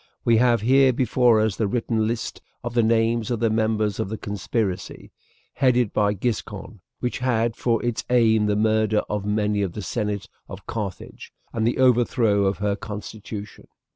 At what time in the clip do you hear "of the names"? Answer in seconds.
2.63-3.29